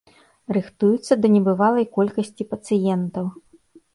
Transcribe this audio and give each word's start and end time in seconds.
Рыхтуюцца 0.55 1.17
да 1.25 1.31
небывалай 1.35 1.85
колькасці 1.97 2.43
пацыентаў. 2.53 3.25